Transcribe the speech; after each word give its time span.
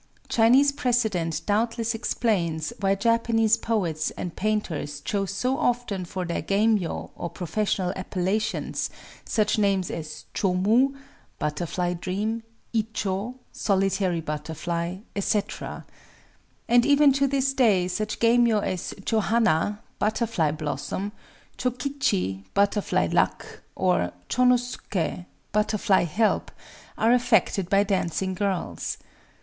Chinese 0.29 0.71
precedent 0.71 1.41
doubtless 1.45 1.93
explains 1.93 2.73
why 2.79 2.95
Japanese 2.95 3.55
poets 3.55 4.09
and 4.17 4.35
painters 4.35 4.99
chose 4.99 5.29
so 5.29 5.59
often 5.59 6.05
for 6.05 6.25
their 6.25 6.41
geimyō, 6.41 7.11
or 7.15 7.29
professional 7.29 7.93
appellations, 7.95 8.89
such 9.25 9.59
names 9.59 9.91
as 9.91 10.25
Chōmu 10.33 10.95
("Butterfly 11.37 11.93
Dream)," 11.93 12.41
Ichō 12.73 13.35
("Solitary 13.51 14.21
Butterfly)," 14.21 15.01
etc. 15.15 15.85
And 16.67 16.83
even 16.83 17.13
to 17.13 17.27
this 17.27 17.53
day 17.53 17.87
such 17.87 18.17
geimyō 18.17 18.63
as 18.63 18.95
Chōhana 19.01 19.81
("Butterfly 19.99 20.49
Blossom"), 20.53 21.11
Chōkichi 21.59 22.45
("Butterfly 22.55 23.09
Luck"), 23.11 23.61
or 23.75 24.11
Chōnosuké 24.31 25.27
("Butterfly 25.51 26.05
Help"), 26.05 26.49
are 26.97 27.13
affected 27.13 27.69
by 27.69 27.83
dancing 27.83 28.33
girls. 28.33 28.97